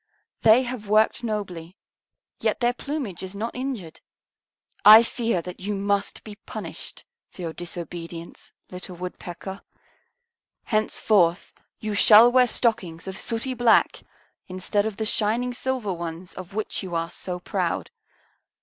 [0.41, 1.77] They have worked nobly,
[2.39, 3.99] yet their plumage is not injured.
[4.83, 9.61] I fear that you must be punished for your disobedience, little Woodpecker.
[10.63, 14.01] Henceforth you shall wear stockings of sooty black
[14.47, 17.91] instead of the shining silver ones of which you are so proud.